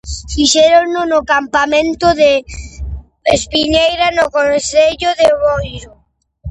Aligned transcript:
Fixérono 0.33 1.01
no 1.11 1.19
Campamento 1.33 2.07
de 2.21 2.31
Espiñeira, 3.37 4.07
no 4.17 4.25
concello 4.37 5.09
de 5.19 5.27
Boiro. 5.43 5.91